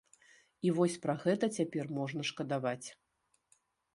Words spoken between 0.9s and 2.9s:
пра гэта цяпер можна шкадаваць.